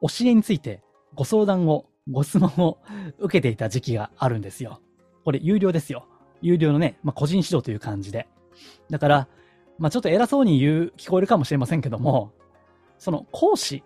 [0.01, 0.83] 教えについて
[1.15, 2.79] ご相談を、ご質問を
[3.19, 4.81] 受けていた時期があるんですよ。
[5.25, 6.07] これ有料ですよ。
[6.41, 8.29] 有料のね、まあ、個人指導という感じで。
[8.89, 9.29] だから、
[9.79, 12.33] まあ、ちょっと偉そうに言う、聞こえるかもしれませんけども、
[12.99, 13.83] その講師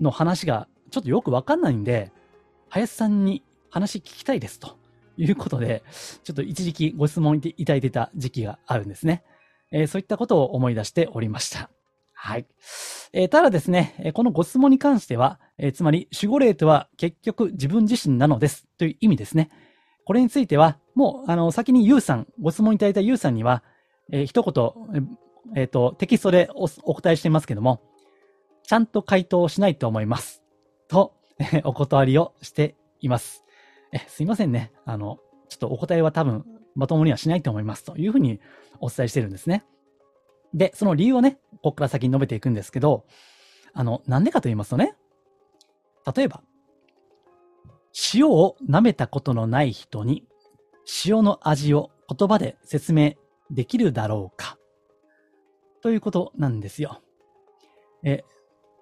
[0.00, 2.12] の話がちょっとよくわかんないんで、
[2.68, 4.76] 林さんに話聞きたいですと
[5.16, 5.82] いうことで、
[6.24, 9.22] ちょっと一時期ご質問いただいてた時期があるんですね。
[9.72, 11.70] えー、そういったことを思い出しておりました。
[12.12, 12.46] はい。
[13.12, 19.50] えー、ただですね、このご質問に関しては、えー、つまり守護霊とは結局自分自身なのですという意味ですね。
[20.04, 23.62] これについては、もう、あの、先にユウさん、ご質問いただいたユウさんには、
[24.12, 25.08] えー、一言、
[25.56, 27.82] えっ、と、テキストでおお答えしていますけども、
[28.64, 30.42] ちゃんと回答しないと思います。
[30.88, 33.44] と、えお断りをしています。
[33.92, 34.72] え、すいませんね。
[34.84, 37.84] あの、ちょっとお答えは多分、まともにはしないと思います。
[37.84, 38.40] というふうに
[38.80, 39.64] お伝えしてるんですね。
[40.54, 43.06] で、その理由をね、ここから先に述べていくんですけど、
[43.72, 44.96] あの、なんでかと言いますとね、
[46.14, 46.42] 例えば、
[48.14, 50.24] 塩を舐めたことのない人に、
[51.04, 53.14] 塩の味を言葉で説明
[53.50, 54.58] できるだろうか
[55.80, 57.02] ということなんですよ。
[58.02, 58.24] え、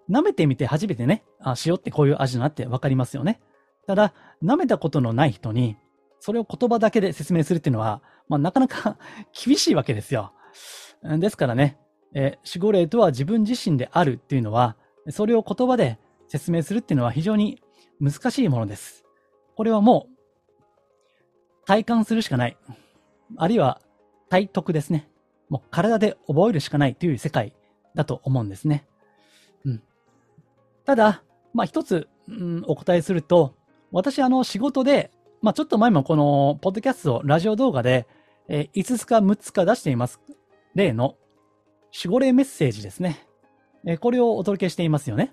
[0.09, 3.41] 舐めてみて初めてね、あ、塩ってこういう味だなってわかりますよね。
[3.87, 5.77] ただ、舐めたことのない人に、
[6.21, 8.97] それを言葉だけで説明するっていうのは、まあ、なかなか
[9.45, 10.33] 厳しいわけですよ。
[11.03, 11.79] ですからね、
[12.15, 14.77] え守護霊とは自分自身であるっていうのは、
[15.09, 17.63] それを言葉で説明するっていうのは非常に
[18.01, 19.05] 難しいものです。
[19.57, 22.57] これはもう、体感するしかない。
[23.37, 23.81] あるいは、
[24.29, 25.09] 体得ですね。
[25.49, 27.55] もう体で覚えるしかないという世界
[27.95, 28.87] だと思うんですね。
[29.65, 29.83] うん。
[30.85, 33.55] ただ、まあ一つ、うん、お答えすると、
[33.91, 35.11] 私あの仕事で、
[35.43, 38.07] まあちょっと前もこのポッドキャスト、ラジオ動画で、
[38.49, 40.21] えー、5つか6つか出しています。
[40.75, 41.17] 例の
[41.95, 43.27] 守護霊メッセージですね。
[43.87, 45.33] えー、これをお届けしていますよね。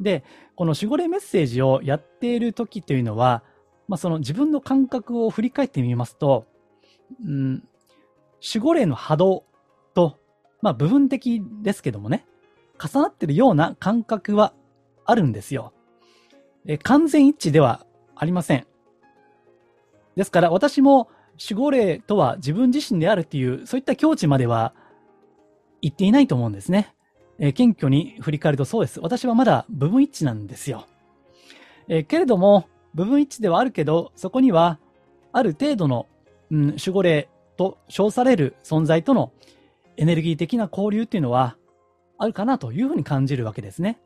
[0.00, 0.22] で、
[0.54, 3.42] この守護霊メッセージをやっている時というのは、
[3.88, 6.46] まあその自分の感覚を振り返ってみますと、
[7.26, 7.64] うん、
[8.40, 9.44] 守護霊の波動
[9.94, 10.18] と、
[10.60, 12.26] まあ部分的ですけどもね、
[12.80, 14.54] 重なってるような感覚は
[15.04, 15.72] あるんですよ。
[16.64, 18.66] え完全一致ではありません。
[20.16, 21.08] ですから私も
[21.40, 24.74] 守護霊とは自分自身であるっていう、そういった境地までは
[25.80, 26.94] 言っていないと思うんですね。
[27.38, 29.00] えー、謙虚に振り返るとそうです。
[29.00, 30.86] 私はまだ部分一致なんですよ。
[31.88, 34.78] えー、けれども、部分一致ではあるけど、そこには、
[35.32, 36.06] ある程度の、
[36.50, 39.32] うん、守護霊と称される存在との
[39.96, 41.56] エネルギー的な交流っていうのは
[42.18, 44.00] あるかなというふうに感じるわけですね。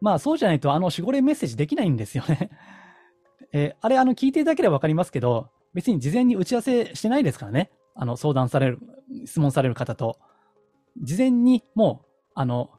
[0.00, 2.50] まあそうじゃないとあの守護霊メッセージできないんですよね。
[3.52, 7.70] えー、あれあの聞いていただければわかりますけど、別に事前に打ち合わせしてないですからね。
[7.94, 8.78] あの相談される、
[9.26, 10.18] 質問される方と。
[11.00, 12.70] 事前にもう、あの、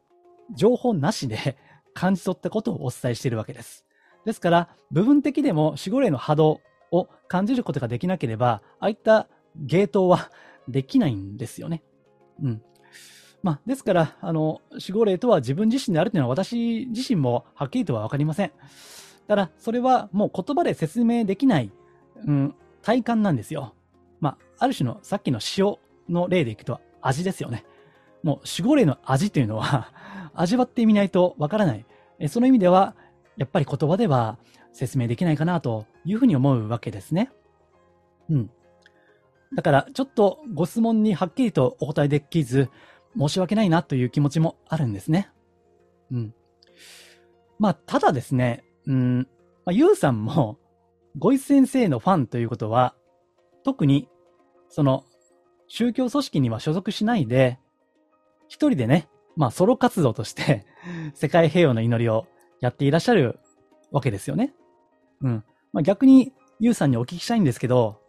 [0.55, 1.57] 情報なしで
[1.93, 3.85] 感じ取ったことをお伝えしているわけです。
[4.25, 10.31] ですから、部分的でも守護霊の波動を感じることができなければ、ああいったゲートは
[10.67, 11.83] できないんですよね。
[12.41, 12.61] うん。
[13.41, 18.51] まあ、ですから、あの、守護霊とは自分自身であるというのは私自身もはっきりとはわかりません。
[19.29, 21.71] ただ、それはもう言葉で説明できない、
[22.25, 23.75] うん、体感なんですよ。
[24.19, 25.75] まあ、ある種のさっきの塩
[26.11, 27.63] の例でいくと味ですよね。
[28.23, 29.93] もう守護霊の味というのは
[30.33, 31.85] 味わってみないとわからない。
[32.27, 32.95] その意味では、
[33.37, 34.39] やっぱり言葉では
[34.73, 37.31] 説明できないかなというふうに思うわけですね。
[38.31, 38.51] うん。
[39.53, 42.71] だから、ちょっとご質問にはっきりとお答えできず、
[43.15, 45.29] 申し訳ないなという気持ちもあるんですね。
[46.11, 46.33] うん。
[47.59, 49.25] まあ、ただですね、うん、ま
[49.67, 50.57] あ、ゆうさんも、
[51.17, 52.95] ご一先生のファンということは、
[53.63, 54.07] 特に、
[54.69, 55.05] その、
[55.67, 57.59] 宗教組織には所属しないで、
[58.47, 60.65] 一人でね、まあ、ソロ活動として
[61.13, 62.25] 世界平和の祈りを
[62.59, 63.39] やっていらっしゃる
[63.91, 64.53] わけですよね。
[65.21, 65.43] うん。
[65.71, 68.01] まあ、逆に、ゆうさんにお聞きしたいんですけど、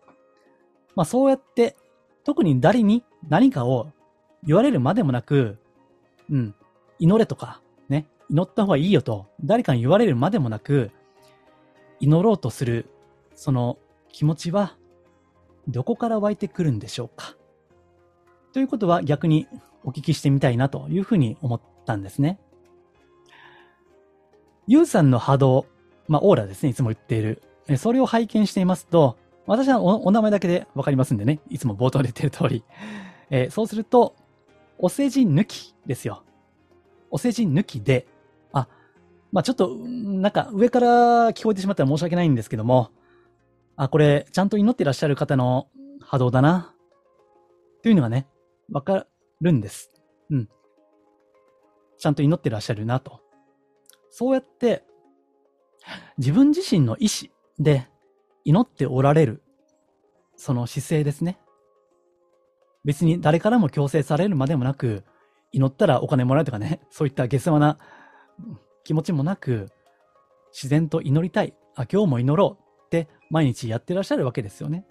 [0.96, 1.76] まあそうやって、
[2.24, 3.92] 特に誰に何かを
[4.42, 5.58] 言われるまでもなく、
[6.30, 6.54] うん、
[6.98, 7.62] 祈れとか、
[8.30, 10.92] 祈った方がいいよと、誰かに言われるまでもなく、
[11.98, 12.86] 祈ろうとする、
[13.34, 13.76] その
[14.12, 14.76] 気持ちは、
[15.68, 17.36] どこから湧いてくるんでしょうか？
[18.52, 19.46] ということは逆に
[19.84, 22.40] お聞きしてみたいなというふうに思ったんですね。
[24.66, 25.66] ユウさんの波動、
[26.08, 27.42] まあ、オーラですね、いつも言っている。
[27.76, 32.64] それを拝見していますと、私はお名前だけでわかりますんでね、いつも冒頭で言ってる通り。
[33.30, 34.14] えー、そうすると、
[34.78, 36.22] お世辞抜きですよ。
[37.10, 38.06] お世辞抜きで、
[39.32, 42.90] まあ、ちょっと、なんか上から聞こえてしまったら申し訳ないんですけども、
[43.76, 45.68] あ、これ、ちゃんと祈ってらっしゃる方の
[46.00, 46.74] 波動だな、
[47.82, 48.26] というのがね、
[48.70, 49.06] わか
[49.40, 49.90] るんです。
[50.30, 50.48] うん。
[51.96, 53.20] ちゃんと祈ってらっしゃるなと。
[54.10, 54.84] そうやって、
[56.18, 57.88] 自分自身の意志で
[58.44, 59.42] 祈っておられる、
[60.36, 61.38] その姿勢ですね。
[62.84, 65.04] 別に誰からも強制されるまでもなく、
[65.52, 67.78] 祈ったらお金もらうとかね、そういった下世話な
[68.84, 69.68] 気持ちもなく、
[70.52, 71.54] 自然と祈りたい。
[71.74, 74.84] あ、今日も祈ろうって毎日やってらっしゃるわけですよね。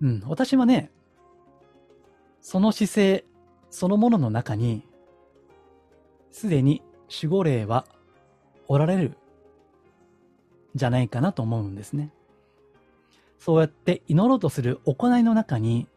[0.00, 0.90] うん、私はね、
[2.40, 3.24] その姿勢
[3.70, 4.86] そのものの中に、
[6.30, 7.86] すでに守護霊は
[8.68, 9.16] おられる
[10.74, 12.12] じゃないかなと思うんですね。
[13.38, 15.88] そうやって祈ろうとする行いの中に、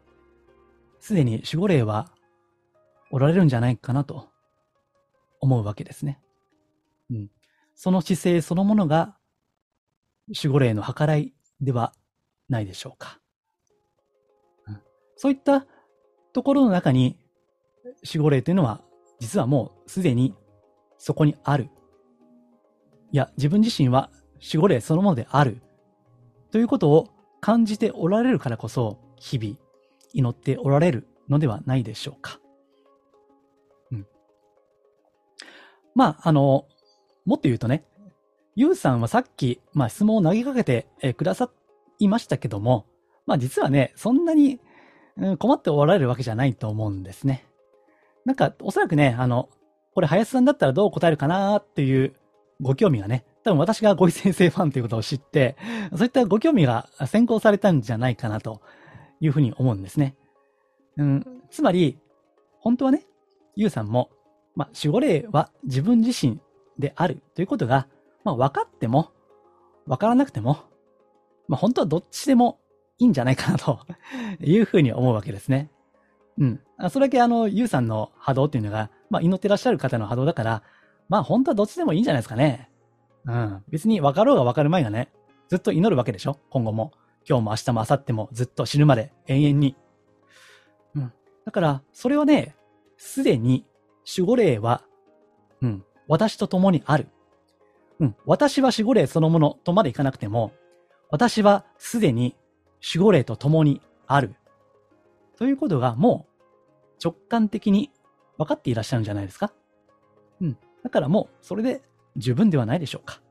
[1.00, 2.10] すでに守護霊は
[3.12, 4.30] おられるんじゃないかなと
[5.46, 6.20] 思うわけですね。
[7.10, 7.30] うん。
[7.76, 9.18] その姿勢そのものが
[10.28, 11.94] 守護霊の計らいでは
[12.50, 13.20] ないでしょうか。
[14.68, 14.82] うん、
[15.16, 15.66] そういった
[16.34, 17.18] ところの中に
[18.06, 18.82] 守護霊というのは
[19.20, 20.36] 実はもうすでに
[20.98, 21.70] そこにある。
[23.12, 24.10] いや、自分自身は
[24.42, 25.62] 守護霊そのものである。
[26.52, 27.08] ということを
[27.40, 29.58] 感じておられるからこそ、日々
[30.14, 32.40] 祈っておられるのではないでしょうか。
[35.96, 36.68] まあ、あの、
[37.26, 37.86] もっと言うとね、
[38.56, 41.50] ゆうさんはさっき、まあ質問を投げかけて、えくださ
[42.00, 42.86] いましたけども、
[43.26, 44.60] まあ実はね、そんなに、
[45.18, 47.46] うん、困っておられるわけじゃないと思うんですね。
[48.26, 49.50] なんか、おそらくね、あの、
[49.94, 52.14] これ林さんだったらどう答えるかなっていう
[52.62, 55.56] ご興味がね、多分私がご井先生ファンということを知って、
[55.96, 58.62] そういったご興味が先行されたんじゃないかなと
[59.20, 60.16] いうふうに思うんですね。
[60.98, 62.00] うん、つまり、
[62.60, 63.06] 本当はね、
[63.56, 64.10] ゆうさんも、
[64.56, 66.40] まあ、守護霊は自分自身
[66.80, 67.88] であるということが、
[68.24, 69.12] まあ、分かっても、
[69.86, 70.60] 分からなくても、
[71.48, 72.60] まあ、本当はどっちでも
[72.98, 73.80] いいんじゃないかなと
[74.42, 75.70] いうふうに思うわけですね。
[76.38, 76.62] うん。
[76.90, 80.64] それだけあの、ゆうさんの波動っていうのが、まあ、祈ってらっしゃる方の波動だから、
[81.08, 82.70] まあ、本当はどっちでもいいんじゃないですかね。
[83.26, 83.64] うん。
[83.70, 85.12] 別に分かろうが分かる前がね、
[85.50, 86.92] ずっと祈るわけでしょ今後も。
[87.28, 89.76] 今日も明日も明後日もずっと死ぬまで永遠に。
[90.96, 91.14] うん。
[91.46, 92.56] だから、それはね、
[92.98, 93.66] すでに
[94.06, 94.84] 守護霊は、
[95.62, 97.08] うん、私と共にある。
[98.00, 100.52] うん、私は守護霊そのものとまでいかなくても、
[101.10, 102.36] 私はすでに
[102.94, 104.36] 守護霊と共にある。
[105.38, 107.92] ということがもう直感的に
[108.38, 109.54] 分かっていらっしゃるんじゃないですか
[110.42, 110.58] うん。
[110.84, 111.82] だからもうそれで
[112.18, 113.22] 十分ではないでしょうか。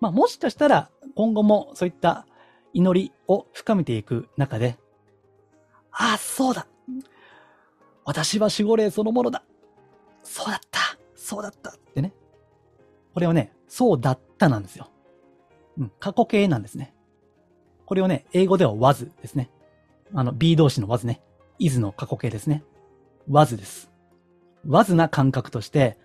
[0.00, 2.26] まあもしかしたら今後もそういった
[2.72, 4.78] 祈りを深めていく中で、
[5.90, 6.66] ああ、そうだ。
[8.04, 9.44] 私は守護霊そのものだ。
[10.22, 10.80] そうだった。
[11.14, 12.12] そうだったってね。
[13.14, 14.90] これはね、そうだったなんですよ。
[15.78, 16.94] うん、過去形なんですね。
[17.86, 19.50] これをね、英語では was ですね。
[20.12, 21.22] あの、B 動詞の was ね。
[21.58, 22.64] is の過去形ですね。
[23.30, 23.90] was です。
[24.66, 25.98] was な感覚として、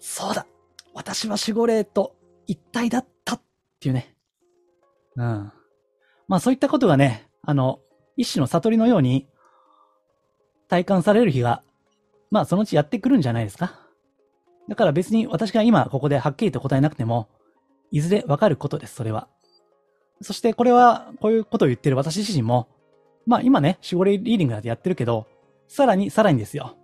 [0.00, 0.46] そうだ
[0.94, 2.14] 私は守護霊と
[2.46, 3.42] 一体だったっ
[3.80, 4.14] ていうね。
[5.16, 5.52] うん。
[6.28, 7.80] まあそういったことがね、あの、
[8.16, 9.28] 一種の悟りのように
[10.68, 11.62] 体感される日が、
[12.30, 13.80] まあそのうちやってくるんじゃないですか。
[14.68, 17.28] だから別に私が今ここではっきりと答えなくても、
[17.90, 19.28] いずれわかることです、それは。
[20.20, 22.68] そしてこれは、こういうことを言ってる私自身も、
[23.26, 25.26] まあ今ね、守護霊リーディングなんてやってるけど、
[25.68, 26.76] さらにさらにですよ。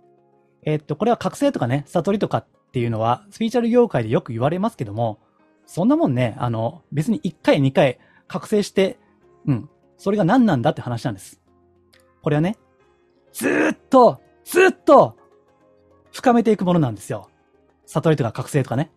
[0.63, 5.19] えー、っと、これは覚醒とかね、悟りとかっていうのは、スピーチャル業界でよく言われますけども、
[5.65, 8.97] そんなもんね、あの、別に1回2回覚醒して、
[9.47, 11.41] うん、それが何なんだって話なんです。
[12.21, 12.57] これはね、
[13.35, 15.17] ずっと、ずっと、
[16.13, 17.29] 深めていくものなんですよ。
[17.85, 18.91] 悟りとか覚醒とかね。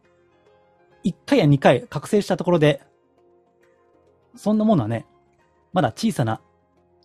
[1.04, 2.80] 1回や2回覚醒したところで、
[4.36, 5.06] そんなものはね、
[5.72, 6.40] まだ小さな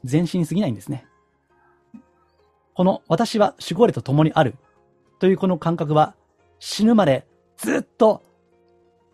[0.10, 1.08] 前進すぎないんですね。
[2.76, 4.56] この私は守護霊と共にある
[5.18, 6.16] というこの感覚は
[6.60, 7.26] 死ぬまで
[7.58, 8.22] ずっと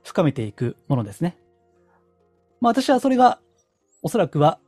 [0.03, 1.37] 深めていくものですね。
[2.59, 3.39] まあ私はそれが
[4.01, 4.59] おそらくは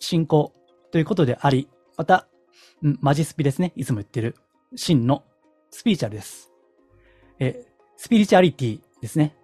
[0.00, 0.52] 信仰
[0.90, 2.28] ということであり、また、
[2.80, 3.72] マジスピですね。
[3.76, 4.36] いつも言ってる、
[4.76, 5.24] 真の
[5.70, 6.52] スピリチュアルです。
[7.38, 9.34] え、スピリチュアリティですね。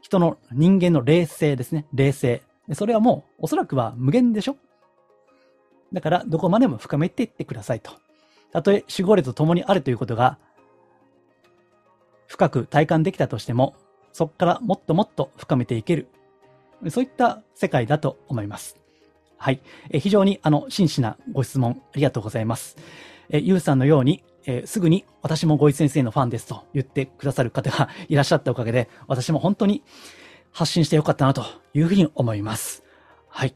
[0.00, 1.86] 人の人間の霊性ですね。
[1.92, 2.42] 霊性。
[2.72, 4.56] それはもう、おそらくは無限でしょ
[5.92, 7.92] だから、どこまでも深めていってくださいと。
[8.52, 10.38] たとえ守護霊と共にあるということが、
[12.26, 13.74] 深く体感できたとしても、
[14.12, 16.08] そこからもっともっと深めていける。
[16.90, 18.76] そういった世界だと思います。
[19.38, 19.60] はい。
[19.90, 22.76] え非常に、あの、真摯なご質問、ありがとうございます。
[23.30, 29.82] えゆうさんのように、え、すぐに私もご一先生のファンですと言ってくださる方がいらっしゃったおかげで、私も本当に
[30.52, 32.82] 発信してよかったなというふうに思います。
[33.28, 33.54] はい。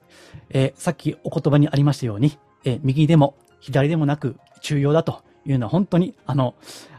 [0.50, 6.54] えー、さっきお言葉にありましたように、えー、右でも左でもなく中庸だというのは本当に、あの、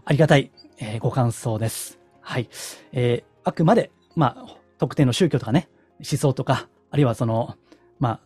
[0.06, 2.00] ありがたい、えー、ご感想です。
[2.20, 2.50] はい。
[2.92, 5.70] え、あくまで、まあ、特定の宗教とかね、
[6.00, 7.56] 思想とか、あるいはその、
[8.00, 8.20] まあ、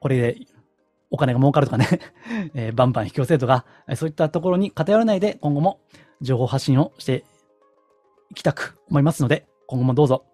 [0.00, 0.38] これで
[1.10, 1.86] お金が儲かるとかね
[2.54, 5.80] えー、バンバン引き寄せるとか、そういったところに偏らないで今後も
[6.20, 7.24] 情報発信をして
[8.30, 10.24] いきたく思いますので、今後もどうぞ、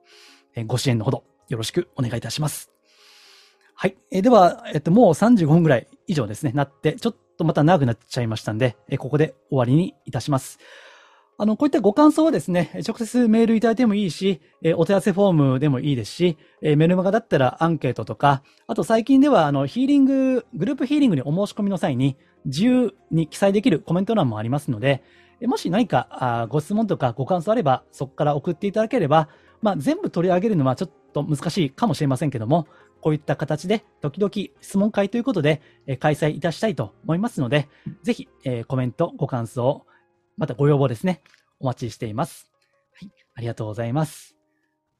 [0.54, 2.70] え、ご支援のほどよろしくお願いいたします。
[3.74, 3.96] はい。
[4.10, 10.58] えー、では、えっと、もう35分ぐらい以上ですね、なって、ちょっとまた長くなっちゃいましたんで、えここで終わりにいたします。
[11.38, 22.16] あの、こういったご感想はですね、直接メールいただいてもいいし、えお手合わせフォームでもいいですし、えメルマガだったらアンケートとか、あと最近では、あの、ヒーリング、グループヒーリングにお申し込みの際に、
[22.46, 25.02] 自由に記載できるコメント欄もありますので、
[25.42, 29.28] もし何かあご質問とかご感想あれば、そこから送っていただければ、
[29.60, 32.66] まあ、全部取り上げるのはちょっと難しいかもしれませんけども、
[33.02, 34.30] こういった形で時々
[34.62, 37.68] 質問会ということで、え開催いたしたいと思いますので、
[38.02, 39.84] ぜひ、えコメント、ご感想、
[40.36, 41.22] またご要望ですね、
[41.60, 42.50] お待ちしています。
[42.92, 44.36] はい、ありがとうございます。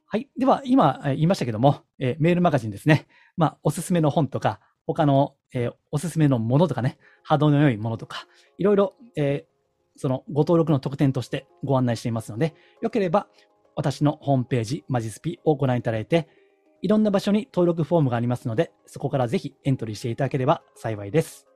[0.09, 0.28] はい。
[0.39, 3.07] では、今言いましたけども、えー、メールマガジンですね。
[3.37, 8.26] まあ、おすすめの本とか、他の、えー、おすすめのものとかね、波動の良いものとか、
[8.57, 13.26] いろいろ、えー、そのご登録の特典としてご案内していますので、よければ、
[13.74, 16.28] 私のホームページ、マジスピをご覧いただいて、
[16.82, 21.47] いろんな場所に登録フォームがありますので、そこからぜひエントリーしていただければ幸いです。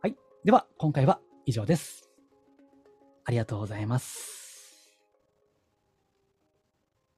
[0.00, 0.16] はい。
[0.44, 2.09] では、今回は以上です。
[3.24, 4.39] ありがとうございます。